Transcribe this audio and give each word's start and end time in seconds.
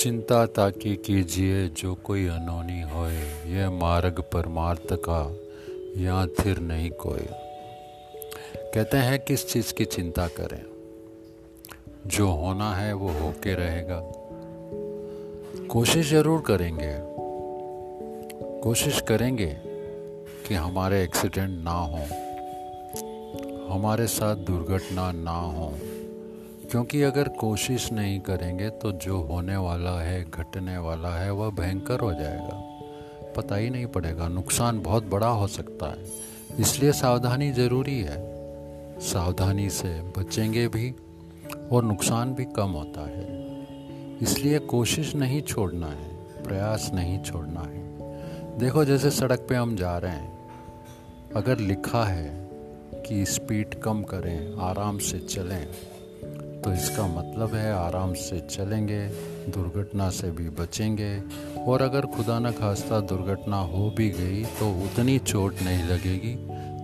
चिंता 0.00 0.46
ताकि 0.46 0.96
कीजिए 0.96 1.68
जो 1.68 1.94
कोई 1.94 2.26
अनोनी 2.26 2.80
होए, 2.80 3.18
यह 3.46 3.70
मार्ग 3.70 4.20
परमार्थ 4.20 4.92
का 4.92 5.36
यहाँ 5.96 6.26
थिर 6.26 6.58
नहीं 6.58 6.90
कोई। 6.90 7.26
कहते 8.74 8.96
हैं, 8.96 9.18
किस 9.18 9.48
चीज़ 9.48 9.74
की 9.74 9.84
चिंता 9.84 10.28
करें? 10.28 10.64
जो 12.06 12.28
होना 12.28 12.74
है 12.74 12.92
वो 12.92 13.08
होके 13.08 13.54
रहेगा। 13.54 14.00
कोशिश 15.66 16.10
ज़रूर 16.10 16.40
करेंगे। 16.40 16.96
कोशिश 18.60 19.00
करेंगे 19.00 19.56
कि 20.48 20.54
हमारे 20.54 21.02
एक्सीडेंट 21.02 21.64
ना 21.64 21.78
हो, 21.78 22.02
हमारे 23.74 24.06
साथ 24.06 24.36
दुर्घटना 24.36 25.12
ना 25.12 25.40
हो। 25.40 25.74
क्योंकि 26.70 27.02
अगर 27.02 27.28
कोशिश 27.28 27.92
नहीं 27.92 28.20
करेंगे 28.20 28.70
तो 28.70 28.92
जो 28.92 29.20
होने 29.20 29.56
वाला 29.56 30.00
है, 30.00 30.30
घटने 30.30 30.78
वाला 30.78 31.08
है, 31.08 31.30
वह 31.30 31.50
भयंकर 31.50 32.00
हो 32.00 32.14
जाएगा। 32.14 32.66
पता 33.36 33.56
ही 33.56 33.70
नहीं 33.70 33.86
पड़ेगा, 33.86 34.28
नुकसान 34.28 34.82
बहुत 34.82 35.04
बड़ा 35.04 35.28
हो 35.28 35.46
सकता 35.46 35.86
है। 35.86 36.06
इसलिए 36.60 36.92
सावधानी 36.92 37.52
ज़रूरी 37.52 38.00
है। 38.00 38.40
सावधानी 39.00 39.70
से 39.70 40.02
बचेंगे 40.18 40.68
भी, 40.68 40.94
और 41.72 41.84
नुकसान 41.84 42.34
भी 42.34 42.44
कम 42.44 42.70
होता 42.70 43.06
है। 43.06 43.26
इसलिए 44.22 44.58
कोशिश 44.58 45.14
नहीं 45.14 45.42
छोड़ना 45.42 45.86
है, 45.86 46.08
प्रयास 46.44 46.90
नहीं 46.94 47.22
छोड़ना 47.22 47.60
है। 47.60 47.96
देखो, 48.58 48.84
जैसे 48.84 49.10
सड़क 49.10 49.46
पे 49.48 49.54
हम 49.54 49.76
जा 49.76 49.98
रहे 49.98 50.12
हैं। 50.12 50.38
अगर 51.36 51.58
लिखा 51.58 52.04
है 52.04 52.50
कि 53.08 53.24
स्पीड 53.26 53.74
कम 53.74 54.02
करें, 54.02 54.54
आराम 54.54 54.98
से 54.98 55.18
चलें 55.18 55.68
तो 56.64 56.72
इसका 56.72 57.06
मतलब 57.08 57.54
है 57.54 57.72
आराम 57.74 58.12
से 58.14 58.40
चलेंगे, 58.40 59.00
दुर्घटना 59.48 60.08
से 60.10 60.30
भी 60.30 60.48
बचेंगे। 60.50 61.16
और 61.62 61.82
अगर 61.82 62.06
खुदा 62.06 62.38
न 62.38 62.50
खास्ता 62.52 63.00
दुर्घटना 63.02 63.56
हो 63.56 63.90
भी 63.96 64.08
गई 64.10 64.42
तो 64.58 64.70
उतनी 64.84 65.18
चोट 65.20 65.62
नहीं 65.62 65.84
लगेगी 65.84 66.34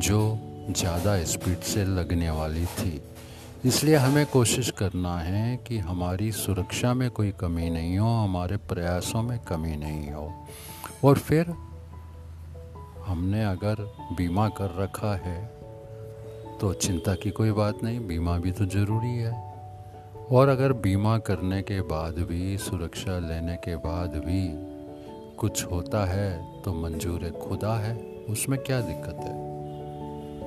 जो 0.00 0.38
ज़्यादा 0.70 1.22
स्पीड 1.24 1.60
से 1.64 1.84
लगने 1.86 2.30
वाली 2.30 2.64
थी। 2.66 3.00
इसलिए 3.64 3.96
हमें 3.96 4.24
कोशिश 4.26 4.70
करना 4.70 5.16
है 5.18 5.56
कि 5.66 5.78
हमारी 5.78 6.30
सुरक्षा 6.32 6.92
में 6.94 7.10
कोई 7.10 7.30
कमी 7.40 7.70
नहीं 7.70 7.98
हो, 7.98 8.08
हमारे 8.08 8.56
प्रयासों 8.56 9.22
में 9.22 9.38
कमी 9.38 9.76
नहीं 9.76 10.10
हो। 10.12 10.32
और 11.04 11.18
फिर 11.18 11.54
हमने 13.06 13.44
अगर 13.44 13.82
बीमा 14.12 14.48
कर 14.48 14.74
रखा 14.78 15.14
है 15.16 15.38
तो 16.60 16.72
चिंता 16.74 17.14
की 17.14 17.30
कोई 17.30 17.52
बात 17.52 17.82
नहीं, 17.84 18.00
बीमा 18.06 18.36
भी 18.38 18.50
तो 18.52 18.64
ज़रूरी 18.66 19.14
है। 19.14 19.49
और 20.30 20.48
अगर 20.48 20.72
बीमा 20.72 21.18
करने 21.18 21.62
के 21.62 21.80
बाद 21.80 22.18
भी, 22.18 22.58
सुरक्षा 22.58 23.18
लेने 23.18 23.56
के 23.56 23.76
बाद 23.76 24.10
भी 24.10 24.50
कुछ 25.36 25.64
होता 25.64 26.04
है 26.04 26.62
तो 26.62 26.74
मंजूर 26.74 27.30
खुदा 27.30 27.74
है। 27.74 27.96
उसमें 28.28 28.60
क्या 28.60 28.80
दिक्कत 28.80 29.16
है? 29.16 29.50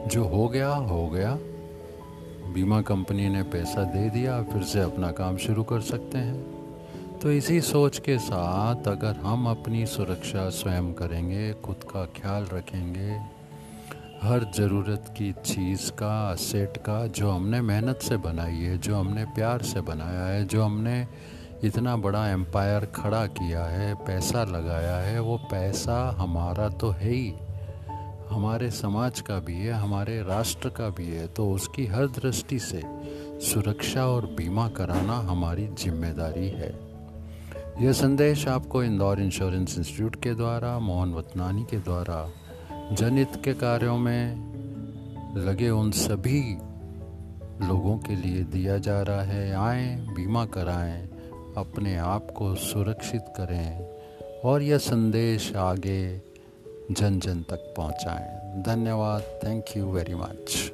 जो 0.07 0.23
हो 0.23 0.47
गया 0.47 0.73
हो 0.73 1.09
गया। 1.09 1.37
बीमा 2.53 2.81
कंपनी 2.81 3.29
ने 3.29 3.43
पैसा 3.43 3.83
दे 3.83 4.09
दिया, 4.09 4.43
फिर 4.43 4.63
से 4.63 4.79
अपना 4.79 5.11
काम 5.11 5.37
शुरू 5.37 5.63
कर 5.63 5.81
सकते 5.81 6.17
हैं। 6.17 6.53
तो 7.19 7.31
इसी 7.31 7.61
सोच 7.61 7.99
के 7.99 8.17
साथ 8.17 8.87
अगर 8.87 9.15
हम 9.15 9.47
अपनी 9.47 9.85
सुरक्षा 9.85 10.49
स्वयं 10.49 10.93
करेंगे, 10.93 11.53
खुद 11.53 11.75
का 11.75 12.05
ख्याल 12.05 12.43
रखेंगे 12.43 13.42
हर 14.23 14.43
ज़रूरत 14.55 15.05
की 15.17 15.31
चीज़ 15.45 15.89
का, 15.91 16.35
सेट 16.35 16.77
का, 16.77 17.05
जो 17.07 17.29
हमने 17.29 17.59
मेहनत 17.61 17.99
से 18.01 18.17
बनाई 18.17 18.55
है, 18.55 18.77
जो 18.77 18.95
हमने 18.95 19.23
प्यार 19.25 19.61
से 19.61 19.81
बनाया 19.81 20.25
है, 20.25 20.45
जो 20.45 20.63
हमने 20.63 21.07
इतना 21.63 21.95
बड़ा 21.97 22.27
एम्पायर 22.29 22.85
खड़ा 22.85 23.25
किया 23.29 23.63
है, 23.65 23.93
पैसा 23.95 24.43
लगाया 24.43 24.95
है, 24.97 25.19
वो 25.19 25.37
पैसा 25.51 25.97
हमारा 26.17 26.67
तो 26.69 26.89
है 26.91 27.09
ही। 27.09 27.33
हमारे 28.29 28.69
समाज 28.71 29.19
का 29.21 29.39
भी 29.39 29.55
है, 29.55 29.71
हमारे 29.71 30.21
राष्ट्र 30.21 30.69
का 30.69 30.89
भी 30.89 31.07
है 31.07 31.27
तो 31.27 31.49
उसकी 31.51 31.85
हर 31.85 32.07
दृष्टि 32.07 32.59
से 32.59 32.81
सुरक्षा 33.45 34.05
और 34.05 34.25
बीमा 34.37 34.67
कराना 34.69 35.17
हमारी 35.29 35.67
ज़िम्मेदारी 35.79 36.47
है। 36.49 36.71
यह 37.81 37.91
संदेश 37.91 38.47
आपको 38.47 38.83
इंदौर 38.83 39.21
इंश्योरेंस 39.21 39.77
इंस्टीट्यूट 39.77 40.15
के 40.15 40.33
द्वारा, 40.33 40.79
मोहन 40.79 41.13
वतनानी 41.13 41.63
के 41.63 41.77
द्वारा 41.79 42.29
जनहित 42.93 43.31
के 43.43 43.53
कार्यों 43.53 43.97
में 43.97 44.35
लगे 45.37 45.69
उन 45.69 45.91
सभी 45.91 46.57
लोगों 47.67 47.97
के 47.97 48.15
लिए 48.15 48.43
दिया 48.43 48.77
जा 48.77 49.01
रहा 49.01 49.21
है, 49.21 49.55
आए, 49.55 49.95
बीमा 49.95 50.45
कराएँ, 50.45 51.07
अपने 51.57 51.97
आप 51.97 52.27
को 52.31 52.55
सुरक्षित 52.55 53.25
करें 53.27 53.85
और 54.45 54.61
यह 54.61 54.77
संदेश 54.77 55.55
आगे 55.55 56.21
जन 56.91 57.19
जन 57.19 57.41
तक 57.41 57.73
पहुंचाएँ। 57.77 58.63
धन्यवाद 58.63 59.21
थैंक 59.21 59.65
यू 59.77 59.85
वेरी 59.85 60.15
मच 60.15 60.71